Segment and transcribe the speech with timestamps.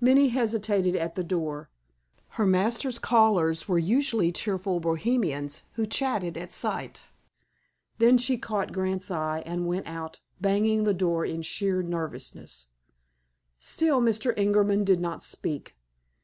[0.00, 1.70] Minnie hesitated at the door.
[2.30, 7.04] Her master's callers were usually cheerful Bohemians, who chatted at sight.
[7.98, 12.66] Then she caught Grant's eye, and went out, banging the door in sheer nervousness.
[13.60, 14.36] Still Mr.
[14.36, 15.76] Ingerman did not speak.